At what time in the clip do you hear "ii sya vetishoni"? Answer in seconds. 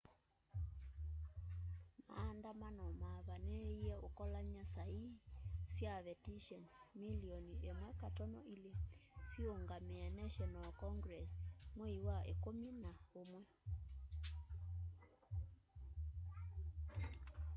5.03-6.69